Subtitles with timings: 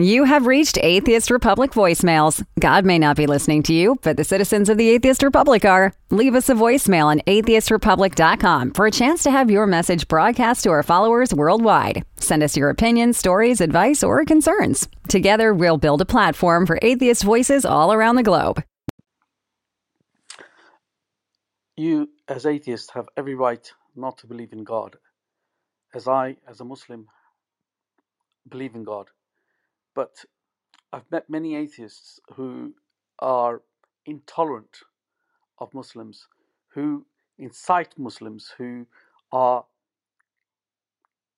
[0.00, 2.46] You have reached Atheist Republic voicemails.
[2.60, 5.92] God may not be listening to you, but the citizens of the Atheist Republic are.
[6.10, 10.70] Leave us a voicemail on atheistrepublic.com for a chance to have your message broadcast to
[10.70, 12.04] our followers worldwide.
[12.16, 14.86] Send us your opinions, stories, advice, or concerns.
[15.08, 18.62] Together, we'll build a platform for atheist voices all around the globe.
[21.76, 24.94] You, as atheists, have every right not to believe in God,
[25.92, 27.08] as I, as a Muslim,
[28.48, 29.08] believe in God.
[29.98, 30.24] But
[30.92, 32.72] I've met many atheists who
[33.18, 33.62] are
[34.06, 34.78] intolerant
[35.58, 36.28] of Muslims,
[36.68, 37.04] who
[37.36, 38.86] incite Muslims, who
[39.32, 39.64] are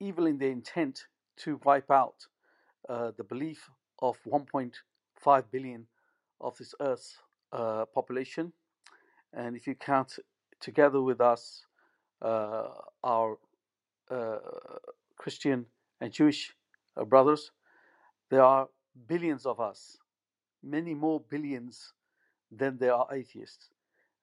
[0.00, 1.06] evil in their intent
[1.38, 2.26] to wipe out
[2.90, 3.70] uh, the belief
[4.02, 5.86] of 1.5 billion
[6.38, 7.16] of this Earth's
[7.54, 8.52] uh, population.
[9.32, 10.18] And if you count
[10.60, 11.64] together with us
[12.20, 12.68] uh,
[13.02, 13.38] our
[14.10, 14.40] uh,
[15.16, 15.64] Christian
[16.02, 16.54] and Jewish
[16.98, 17.50] uh, brothers,
[18.32, 18.66] there are
[19.08, 19.98] billions of us,
[20.62, 21.92] many more billions
[22.50, 23.68] than there are atheists.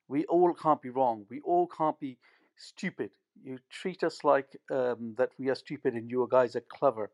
[0.07, 1.27] We all can't be wrong.
[1.29, 2.17] We all can't be
[2.57, 3.11] stupid.
[3.43, 7.11] You treat us like um, that we are stupid and you guys are clever.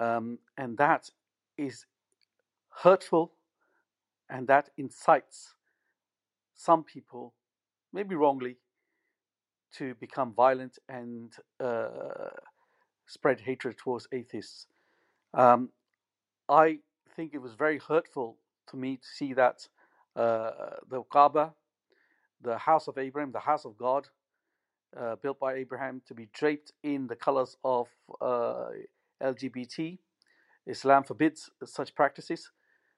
[0.00, 1.10] Um, and that
[1.56, 1.86] is
[2.68, 3.32] hurtful
[4.28, 5.54] and that incites
[6.54, 7.32] some people,
[7.94, 8.58] maybe wrongly,
[9.76, 12.28] to become violent and uh,
[13.06, 14.66] spread hatred towards atheists.
[15.32, 15.70] Um,
[16.48, 16.78] I
[17.14, 19.68] think it was very hurtful to me to see that
[20.16, 20.50] uh,
[20.88, 21.52] the Kaaba,
[22.40, 24.08] the house of Abraham, the house of God,
[24.96, 27.88] uh, built by Abraham, to be draped in the colors of
[28.20, 28.68] uh,
[29.22, 29.98] LGBT.
[30.66, 32.50] Islam forbids such practices.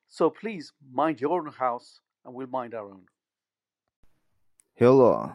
[0.08, 3.06] So please mind your own house and we'll mind our own.
[4.74, 5.32] Hello,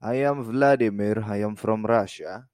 [0.00, 1.24] I am Vladimir.
[1.26, 2.48] I am from Russia.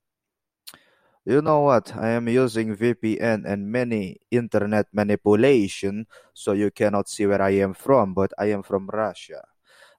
[1.23, 1.95] You know what?
[1.95, 7.75] I am using VPN and many internet manipulation so you cannot see where I am
[7.75, 9.47] from, but I am from Russia.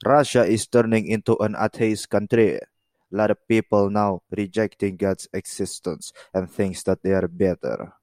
[0.03, 2.59] Russia is turning into an atheist country.
[2.59, 2.67] A
[3.15, 7.93] lot of people now rejecting God's existence and thinks that they are better.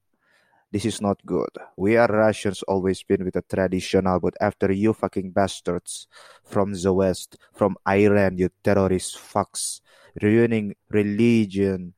[0.71, 1.53] This is not good.
[1.77, 6.07] We are Russians always been with the traditional, but after you fucking bastards
[6.43, 9.81] from the West, from Iran, you terrorist fucks,
[10.23, 11.93] ruining religion,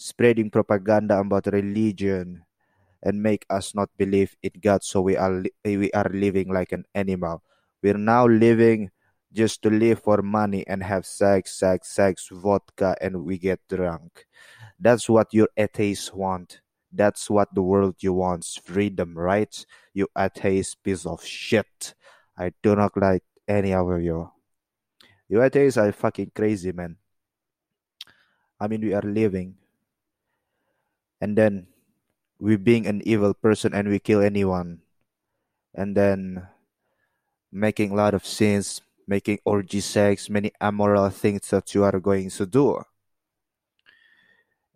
[0.00, 2.40] spreading propaganda about religion
[3.04, 6.88] and make us not believe in God so we are we are living like an
[6.96, 7.44] animal.
[7.84, 8.90] We're now living
[9.32, 14.24] just to live for money and have sex sex sex vodka and we get drunk.
[14.80, 16.64] That's what your atheists want.
[16.90, 19.52] That's what the world you wants freedom right?
[19.92, 21.94] You atheist piece of shit.
[22.36, 24.32] I do not like any of you.
[25.28, 26.96] You atheists are fucking crazy man.
[28.58, 29.59] I mean we are living
[31.20, 31.66] and then
[32.40, 34.82] we being an evil person and we kill anyone.
[35.74, 36.48] And then
[37.52, 42.28] making a lot of sins making orgy sex many immoral things that you are going
[42.30, 42.82] to do.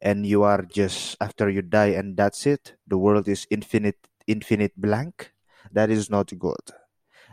[0.00, 3.97] And you are just after you die and that's it the world is infinite
[4.27, 5.33] infinite blank.
[5.72, 6.65] That is not good.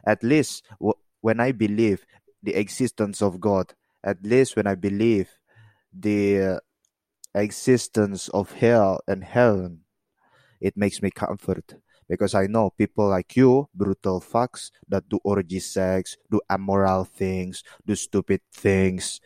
[0.06, 2.06] At least w- when i believe
[2.44, 3.74] the existence of god
[4.04, 5.30] at least when i believe
[5.94, 6.60] the uh,
[7.34, 9.82] existence of hell and heaven,
[10.60, 11.76] it makes me comfort
[12.08, 17.64] because I know people like you, brutal fucks that do orgy sex, do immoral things,
[17.86, 19.22] do stupid things,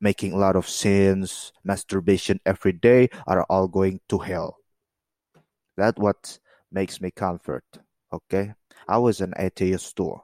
[0.00, 4.56] making a lot of sins, masturbation every day, are all going to hell.
[5.76, 6.38] That what
[6.72, 7.64] makes me comfort.
[8.12, 8.54] Okay,
[8.88, 10.20] I was an atheist too.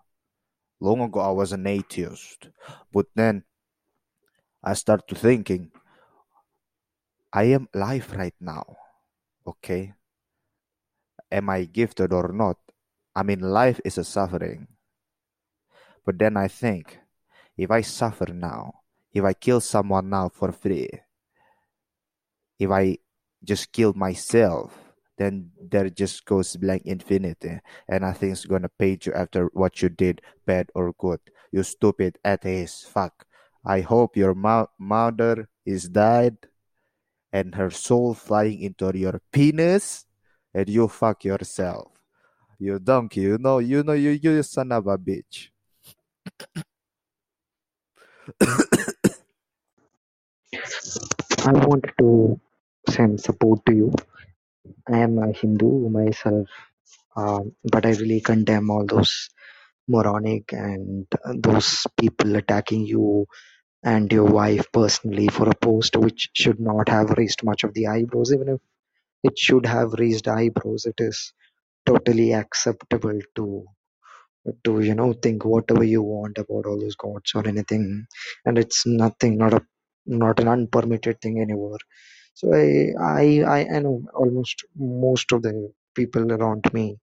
[0.81, 2.49] Long ago, I was an atheist,
[2.93, 3.45] but then
[4.63, 5.71] I start to thinking
[7.35, 8.77] I am alive right now.
[9.45, 9.93] Okay.
[11.33, 12.59] Am I gifted or not?
[13.11, 14.69] I mean, life is a suffering.
[16.07, 17.01] But then I think,
[17.59, 20.89] if I suffer now, if I kill someone now for free,
[22.61, 22.99] if I
[23.43, 24.79] just kill myself,
[25.19, 27.59] then there just goes blank infinity,
[27.89, 31.21] and nothing's gonna pay you after what you did, bad or good.
[31.51, 33.27] You stupid atheist, fuck.
[33.67, 36.39] I hope your mo- mother is died
[37.35, 40.07] and her soul flying into your penis
[40.55, 41.91] and you fuck yourself.
[42.61, 45.51] You donkey, you know, you know, you, you son of a bitch.
[51.45, 52.41] I want to
[52.89, 53.93] send support to you.
[54.89, 56.47] I am a Hindu myself,
[57.17, 59.29] um, but I really condemn all those
[59.89, 63.27] moronic and those people attacking you
[63.85, 67.89] and your wife personally for a post which should not have raised much of the
[67.89, 68.61] eyebrows, even if
[69.25, 70.87] it should have raised eyebrows.
[70.87, 71.33] It is
[71.87, 73.67] totally acceptable to
[74.65, 78.07] to you know think whatever you want about all those gods or anything,
[78.45, 79.63] and it's nothing, not a
[80.07, 81.79] not an unpermitted thing anymore.
[82.35, 83.25] So I I
[83.57, 86.99] I, I know almost most of the people around me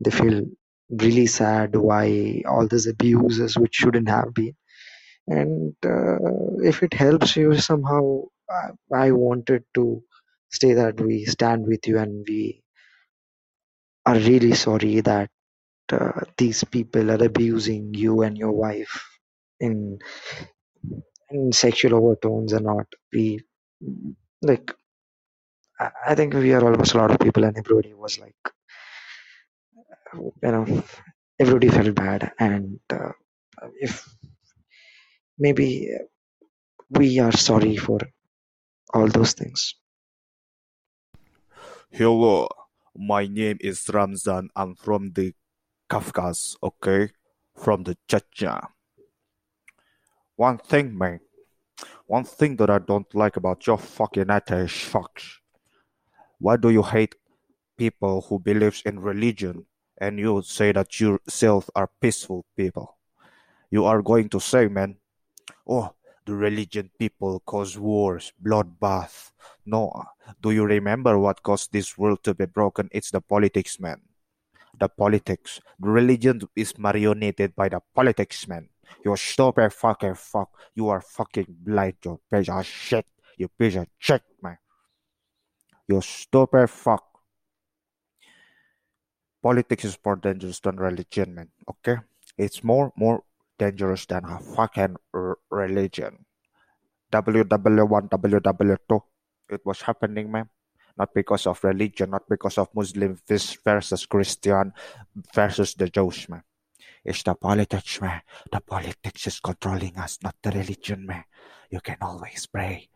[0.00, 0.44] they feel
[0.90, 4.54] really sad why all these abuses which shouldn't have been
[5.28, 6.18] and uh,
[6.62, 8.70] if it helps you somehow I,
[9.06, 10.02] I wanted to
[10.50, 12.62] say that we stand with you and we
[14.06, 15.30] are really sorry that
[15.92, 19.04] uh, these people are abusing you and your wife
[19.60, 19.98] in
[21.30, 22.86] in sexual overtones and not.
[23.12, 23.40] We
[24.42, 24.72] like
[25.80, 28.36] I I think we are almost a lot of people and everybody was like
[30.14, 30.82] you know
[31.40, 32.32] everybody felt bad.
[32.38, 33.12] And uh,
[33.80, 34.08] if
[35.38, 35.88] maybe
[36.90, 38.00] we are sorry for
[38.94, 39.74] all those things
[41.94, 42.48] Hello,
[42.96, 44.48] my name is Ramzan.
[44.56, 45.34] I'm from the
[45.90, 47.10] Kafkas, okay?
[47.54, 48.66] From the Chechnya.
[50.36, 51.20] One thing, man.
[52.06, 55.36] One thing that I don't like about your fucking atheist fucks.
[56.38, 57.14] Why do you hate
[57.76, 59.66] people who believes in religion
[59.98, 62.96] and you say that you yourself are peaceful people?
[63.70, 64.96] You are going to say, man,
[65.66, 65.94] oh,
[66.26, 69.32] the religion people cause wars, bloodbath.
[69.66, 70.04] No,
[70.40, 72.88] do you remember what caused this world to be broken?
[72.92, 74.00] It's the politics, man.
[74.78, 75.60] The politics.
[75.78, 78.68] The religion is marionated by the politics, man.
[79.04, 80.50] You stupid fucking fuck.
[80.74, 83.06] You are fucking blind, you piece of shit.
[83.36, 84.58] You piece of shit, man.
[85.88, 87.04] You stupid fuck.
[89.42, 91.48] Politics is more dangerous than religion, man.
[91.68, 91.96] Okay?
[92.38, 93.24] It's more, more
[93.62, 96.26] dangerous than a fucking r- religion.
[97.12, 99.00] WW1, WW2.
[99.50, 100.50] It was happening, man.
[100.98, 103.16] Not because of religion, not because of Muslim
[103.64, 104.72] versus Christian
[105.34, 106.42] versus the Jews, man.
[107.04, 108.22] It's the politics, man.
[108.50, 111.24] The politics is controlling us, not the religion, man.
[111.70, 112.88] You can always pray.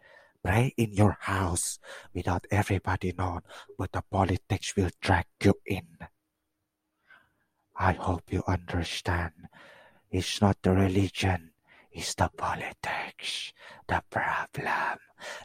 [0.44, 1.78] Pray in your house
[2.14, 3.42] without everybody knowing,
[3.78, 5.98] but the politics will drag you in.
[7.74, 9.32] I hope you understand.
[10.16, 11.52] It's not the religion,
[11.92, 13.52] it's the politics.
[13.86, 14.96] The problem.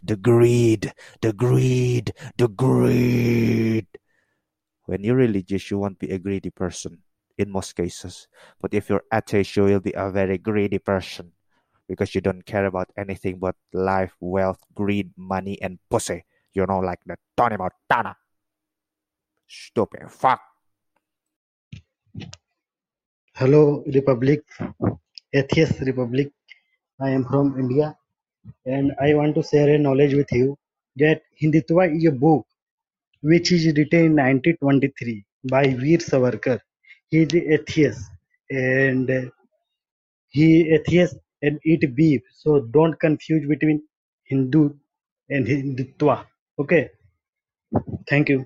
[0.01, 3.87] The greed, the greed, the greed.
[4.85, 6.99] When you're religious, you won't be a greedy person
[7.37, 8.29] in most cases.
[8.61, 11.33] But if you're atheist, you will be a very greedy person
[11.85, 16.23] because you don't care about anything but life, wealth, greed, money, and pussy.
[16.53, 18.15] You know, like the Tony Montana.
[19.47, 20.39] Stupid fuck.
[23.41, 24.43] Hello, Republic,
[25.33, 26.31] Atheist Republic.
[26.99, 27.97] I am from India
[28.67, 30.59] and I want to share a knowledge with you
[30.97, 32.45] that Hindutva is a book
[33.21, 36.59] which is written in 1923 by Veer Savarkar.
[37.09, 38.11] He is atheist
[38.51, 39.31] and
[40.29, 42.21] he atheist and eat beef.
[42.35, 43.81] So don't confuse between
[44.25, 44.69] Hindu
[45.31, 46.25] and Hindutva.
[46.59, 46.91] Okay.
[48.07, 48.45] Thank you.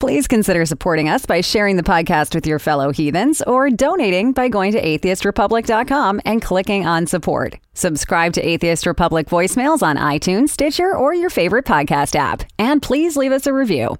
[0.00, 4.48] Please consider supporting us by sharing the podcast with your fellow heathens or donating by
[4.48, 7.58] going to atheistrepublic.com and clicking on support.
[7.74, 12.44] Subscribe to Atheist Republic voicemails on iTunes, Stitcher, or your favorite podcast app.
[12.60, 13.96] And please leave us a review.